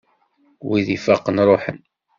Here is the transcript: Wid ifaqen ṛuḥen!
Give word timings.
Wid 0.67 0.87
ifaqen 0.95 1.37
ṛuḥen! 1.47 1.79